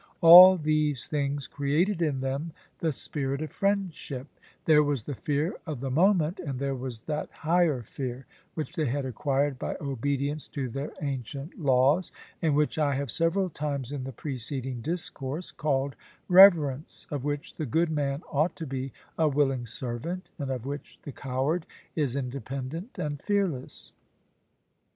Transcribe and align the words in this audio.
All 0.21 0.57
these 0.57 1.07
things 1.07 1.45
created 1.45 2.01
in 2.01 2.21
them 2.21 2.53
the 2.79 2.91
spirit 2.91 3.39
of 3.43 3.51
friendship; 3.51 4.25
there 4.65 4.81
was 4.81 5.03
the 5.03 5.13
fear 5.13 5.53
of 5.67 5.79
the 5.79 5.91
moment, 5.91 6.39
and 6.39 6.57
there 6.57 6.73
was 6.73 7.01
that 7.01 7.29
higher 7.31 7.83
fear, 7.83 8.25
which 8.55 8.73
they 8.75 8.87
had 8.87 9.05
acquired 9.05 9.59
by 9.59 9.77
obedience 9.79 10.47
to 10.47 10.69
their 10.69 10.91
ancient 11.03 11.59
laws, 11.59 12.11
and 12.41 12.55
which 12.55 12.79
I 12.79 12.95
have 12.95 13.11
several 13.11 13.51
times 13.51 13.91
in 13.91 14.03
the 14.03 14.11
preceding 14.11 14.81
discourse 14.81 15.51
called 15.51 15.95
reverence, 16.27 17.05
of 17.11 17.23
which 17.23 17.57
the 17.57 17.67
good 17.67 17.91
man 17.91 18.23
ought 18.31 18.55
to 18.55 18.65
be 18.65 18.91
a 19.19 19.27
willing 19.27 19.67
servant, 19.67 20.31
and 20.39 20.49
of 20.49 20.65
which 20.65 20.97
the 21.03 21.11
coward 21.11 21.67
is 21.95 22.15
independent 22.15 22.97
and 22.97 23.21
fearless. 23.21 23.93